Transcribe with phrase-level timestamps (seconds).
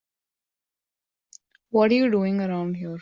[1.69, 2.99] What are you doing around here?